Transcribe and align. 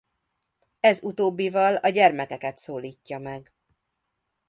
Ez 0.79 1.03
utóbbival 1.03 1.75
a 1.75 1.89
gyermekeket 1.89 2.57
szólítja 2.57 3.19
meg. 3.19 3.53